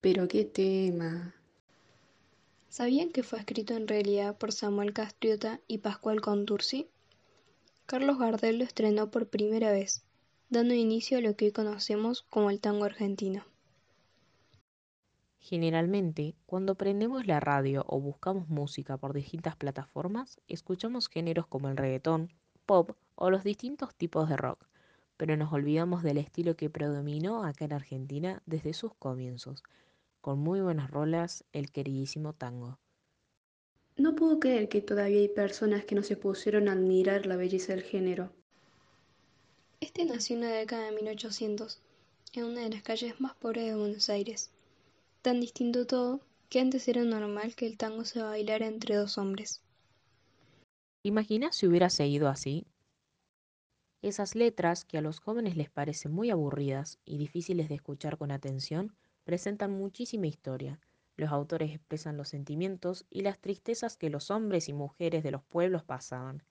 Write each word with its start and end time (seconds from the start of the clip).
Pero 0.00 0.28
qué 0.28 0.44
tema. 0.44 1.34
¿Sabían 2.68 3.10
que 3.10 3.24
fue 3.24 3.40
escrito 3.40 3.74
en 3.74 3.88
realidad 3.88 4.38
por 4.38 4.52
Samuel 4.52 4.92
Castriota 4.92 5.60
y 5.66 5.78
Pascual 5.78 6.20
Contursi? 6.20 6.86
Carlos 7.86 8.16
Gardel 8.16 8.58
lo 8.58 8.64
estrenó 8.64 9.10
por 9.10 9.26
primera 9.26 9.72
vez, 9.72 10.04
dando 10.50 10.74
inicio 10.74 11.18
a 11.18 11.20
lo 11.20 11.34
que 11.34 11.46
hoy 11.46 11.52
conocemos 11.52 12.22
como 12.22 12.50
el 12.50 12.60
tango 12.60 12.84
argentino. 12.84 13.44
Generalmente, 15.40 16.36
cuando 16.46 16.76
prendemos 16.76 17.26
la 17.26 17.40
radio 17.40 17.84
o 17.88 17.98
buscamos 17.98 18.48
música 18.48 18.98
por 18.98 19.14
distintas 19.14 19.56
plataformas, 19.56 20.38
escuchamos 20.46 21.08
géneros 21.08 21.46
como 21.46 21.68
el 21.70 21.76
reggaetón, 21.76 22.30
pop 22.66 22.92
o 23.16 23.30
los 23.30 23.42
distintos 23.42 23.96
tipos 23.96 24.28
de 24.28 24.36
rock, 24.36 24.64
pero 25.16 25.36
nos 25.36 25.52
olvidamos 25.52 26.04
del 26.04 26.18
estilo 26.18 26.54
que 26.54 26.70
predominó 26.70 27.42
acá 27.42 27.64
en 27.64 27.72
Argentina 27.72 28.42
desde 28.46 28.74
sus 28.74 28.94
comienzos, 28.94 29.64
con 30.20 30.38
muy 30.38 30.60
buenas 30.60 30.90
rolas, 30.90 31.44
el 31.52 31.70
queridísimo 31.70 32.32
tango. 32.32 32.78
No 33.96 34.14
puedo 34.14 34.38
creer 34.38 34.68
que 34.68 34.80
todavía 34.80 35.20
hay 35.20 35.28
personas 35.28 35.84
que 35.84 35.94
no 35.94 36.02
se 36.02 36.16
pusieron 36.16 36.68
a 36.68 36.72
admirar 36.72 37.26
la 37.26 37.36
belleza 37.36 37.72
del 37.74 37.82
género. 37.82 38.30
Este 39.80 40.04
nació 40.04 40.36
en 40.36 40.42
la 40.42 40.50
década 40.50 40.84
de 40.84 40.92
1800, 40.92 41.80
en 42.34 42.44
una 42.44 42.60
de 42.60 42.70
las 42.70 42.82
calles 42.82 43.20
más 43.20 43.34
pobres 43.34 43.66
de 43.66 43.76
Buenos 43.76 44.08
Aires. 44.08 44.50
Tan 45.22 45.40
distinto 45.40 45.86
todo 45.86 46.20
que 46.48 46.60
antes 46.60 46.88
era 46.88 47.02
normal 47.04 47.54
que 47.54 47.66
el 47.66 47.76
tango 47.76 48.04
se 48.04 48.22
bailara 48.22 48.66
entre 48.66 48.94
dos 48.94 49.18
hombres. 49.18 49.62
¿Imaginas 51.02 51.56
si 51.56 51.66
hubiera 51.66 51.90
seguido 51.90 52.28
así? 52.28 52.66
Esas 54.00 54.34
letras, 54.34 54.84
que 54.84 54.98
a 54.98 55.00
los 55.00 55.18
jóvenes 55.18 55.56
les 55.56 55.70
parecen 55.70 56.12
muy 56.12 56.30
aburridas 56.30 56.98
y 57.04 57.18
difíciles 57.18 57.68
de 57.68 57.74
escuchar 57.74 58.16
con 58.16 58.30
atención, 58.30 58.94
presentan 59.28 59.72
muchísima 59.72 60.26
historia. 60.26 60.80
Los 61.18 61.32
autores 61.32 61.70
expresan 61.74 62.16
los 62.16 62.30
sentimientos 62.30 63.04
y 63.10 63.20
las 63.20 63.38
tristezas 63.38 63.98
que 63.98 64.08
los 64.08 64.30
hombres 64.30 64.70
y 64.70 64.72
mujeres 64.72 65.22
de 65.22 65.30
los 65.30 65.42
pueblos 65.42 65.84
pasaban. 65.84 66.42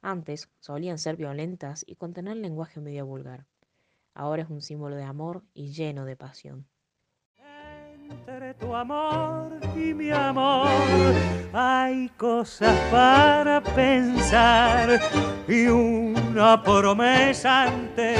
Antes 0.00 0.48
solían 0.58 0.96
ser 0.96 1.16
violentas 1.16 1.84
y 1.86 1.96
contener 1.96 2.38
lenguaje 2.38 2.80
medio 2.80 3.04
vulgar. 3.04 3.44
Ahora 4.14 4.44
es 4.44 4.48
un 4.48 4.62
símbolo 4.62 4.96
de 4.96 5.02
amor 5.02 5.44
y 5.52 5.72
lleno 5.72 6.06
de 6.06 6.16
pasión. 6.16 6.66
Entre 8.08 8.54
tu 8.54 8.74
amor 8.74 9.60
y 9.76 9.92
mi 9.92 10.10
amor 10.10 10.66
hay 11.52 12.08
cosas 12.16 12.74
para 12.90 13.62
pensar 13.62 14.98
y 15.46 15.66
una 15.66 16.62
promesa 16.62 17.64
ante 17.64 18.14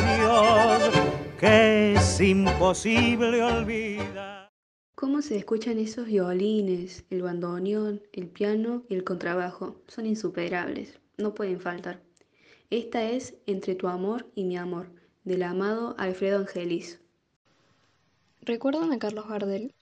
que 1.39 1.93
es 1.93 2.21
imposible 2.21 3.41
olvidar. 3.45 4.51
¿Cómo 4.97 5.23
se 5.23 5.37
escuchan 5.37 5.79
esos 5.79 6.07
violines, 6.07 7.05
el 7.11 7.23
bandoneón, 7.23 8.03
el 8.13 8.27
piano 8.27 8.83
y 8.89 8.95
el 8.97 9.05
contrabajo? 9.05 9.77
Son 9.87 10.05
insuperables, 10.05 10.99
no 11.17 11.37
pueden 11.37 11.61
faltar. 11.61 12.03
Esta 12.71 13.09
es 13.09 13.37
Entre 13.47 13.77
tu 13.77 13.87
amor 13.87 14.27
y 14.35 14.43
mi 14.43 14.57
amor, 14.57 14.91
del 15.23 15.45
amado 15.45 15.95
Alfredo 15.97 16.39
Angelis. 16.39 16.99
¿Recuerdan 18.43 18.93
a 18.93 18.99
Carlos 18.99 19.29
Gardel? 19.29 19.73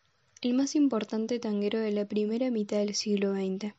El 0.43 0.53
más 0.53 0.75
importante 0.75 1.39
tanguero 1.39 1.79
de 1.79 1.93
la 1.93 2.05
primera 2.05 2.51
mitad 2.51 2.77
del 2.77 2.95
siglo 2.95 3.33
XX, 3.33 3.73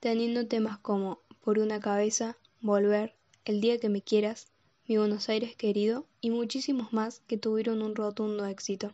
teniendo 0.00 0.46
temas 0.46 0.76
como 0.78 1.20
Por 1.42 1.60
una 1.60 1.80
cabeza, 1.80 2.36
Volver, 2.60 3.14
El 3.46 3.62
día 3.62 3.78
que 3.78 3.88
me 3.88 4.02
quieras, 4.02 4.48
Mi 4.88 4.98
Buenos 4.98 5.28
Aires 5.28 5.56
querido 5.56 6.06
y 6.20 6.30
muchísimos 6.30 6.92
más 6.92 7.20
que 7.26 7.36
tuvieron 7.36 7.82
un 7.82 7.96
rotundo 7.96 8.46
éxito. 8.46 8.92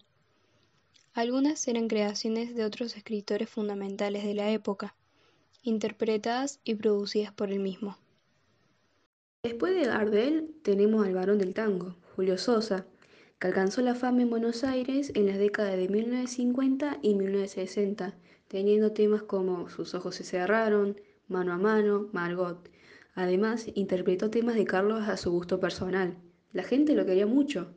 Algunas 1.13 1.69
eran 1.69 1.87
creaciones 1.87 2.55
de 2.55 2.65
otros 2.65 2.97
escritores 2.97 3.51
fundamentales 3.51 4.25
de 4.25 4.33
la 4.33 4.51
época, 4.51 4.95
interpretadas 5.63 6.61
y 6.65 6.77
producidas 6.77 7.35
por 7.35 7.51
él 7.51 7.61
mismo. 7.61 7.99
Después 9.43 9.75
de 9.75 9.85
Gardel 9.85 10.55
tenemos 10.63 11.07
al 11.07 11.13
varón 11.13 11.37
del 11.37 11.53
tango, 11.53 11.95
Julio 12.17 12.39
Sosa, 12.39 12.87
que 13.39 13.49
alcanzó 13.49 13.83
la 13.83 13.95
fama 13.95 14.23
en 14.23 14.31
Buenos 14.31 14.65
Aires 14.65 15.13
en 15.15 15.27
las 15.27 15.37
décadas 15.37 15.77
de 15.77 15.89
1950 15.89 17.01
y 17.03 17.15
1960, 17.15 18.15
teniendo 18.49 18.93
temas 18.93 19.25
como 19.25 19.69
Sus 19.69 19.95
ojos 19.95 20.15
se 20.15 20.25
cerraron, 20.25 20.97
Mano 21.29 21.53
a 21.53 21.59
mano, 21.59 22.09
Margot. 22.13 22.72
Además, 23.15 23.67
interpretó 23.75 24.31
temas 24.31 24.55
de 24.55 24.65
Carlos 24.65 25.09
a 25.09 25.17
su 25.17 25.31
gusto 25.31 25.61
personal, 25.61 26.17
la 26.53 26.63
gente 26.63 26.95
lo 26.95 27.05
quería 27.05 27.27
mucho. 27.27 27.75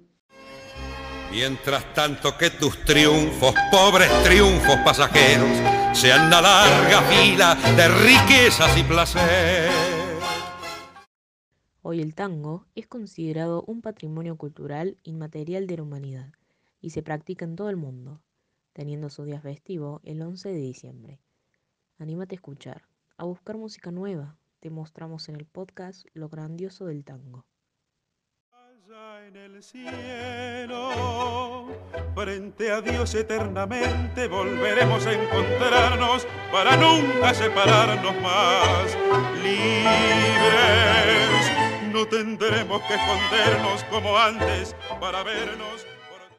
Mientras 1.31 1.93
tanto 1.93 2.37
que 2.37 2.49
tus 2.49 2.83
triunfos, 2.85 3.53
pobres 3.69 4.09
triunfos 4.23 4.77
pasajeros, 4.85 5.49
sean 5.93 6.29
la 6.29 6.41
larga 6.41 7.01
fila 7.01 7.55
de 7.75 7.87
riquezas 7.89 8.77
y 8.77 8.83
placer. 8.83 9.69
Hoy 11.81 12.01
el 12.01 12.15
tango 12.15 12.65
es 12.73 12.87
considerado 12.87 13.63
un 13.67 13.81
patrimonio 13.81 14.37
cultural 14.37 14.97
inmaterial 15.03 15.67
de 15.67 15.77
la 15.77 15.83
humanidad 15.83 16.31
y 16.79 16.91
se 16.91 17.03
practica 17.03 17.45
en 17.45 17.55
todo 17.55 17.69
el 17.69 17.75
mundo, 17.75 18.21
teniendo 18.73 19.09
su 19.09 19.23
día 19.23 19.41
festivo 19.41 19.99
el 20.03 20.21
11 20.21 20.49
de 20.49 20.57
diciembre. 20.57 21.19
Anímate 21.97 22.35
a 22.35 22.37
escuchar, 22.37 22.83
a 23.17 23.25
buscar 23.25 23.57
música 23.57 23.91
nueva. 23.91 24.37
Te 24.59 24.69
mostramos 24.69 25.29
en 25.29 25.35
el 25.35 25.45
podcast 25.45 26.05
lo 26.13 26.29
grandioso 26.29 26.85
del 26.85 27.03
tango 27.03 27.45
en 29.27 29.35
el 29.35 29.63
cielo, 29.63 30.91
frente 32.13 32.71
a 32.71 32.81
Dios 32.81 33.15
eternamente 33.15 34.27
volveremos 34.27 35.05
a 35.07 35.13
encontrarnos 35.13 36.27
para 36.51 36.77
nunca 36.77 37.33
separarnos 37.33 38.13
más. 38.21 38.95
Libres, 39.43 39.81
no 41.91 42.05
tendremos 42.07 42.81
que 42.83 42.93
escondernos 42.93 43.83
como 43.85 44.15
antes 44.17 44.75
para 44.99 45.23
vernos 45.23 45.87